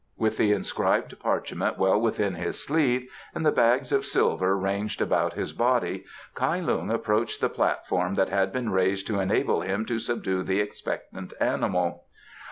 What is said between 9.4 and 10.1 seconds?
him to